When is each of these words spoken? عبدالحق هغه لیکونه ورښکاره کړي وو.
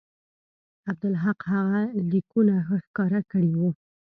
عبدالحق 0.89 1.39
هغه 1.53 1.81
لیکونه 2.11 2.55
ورښکاره 2.69 3.21
کړي 3.31 3.51
وو. 3.59 3.69